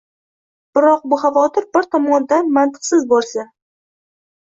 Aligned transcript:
Biroq 0.77 1.03
bu 1.11 1.19
xavotir 1.23 1.67
bir 1.77 1.85
tomondan 1.95 2.49
mantiqsiz 2.55 3.05
bo‘lsa 3.13 3.45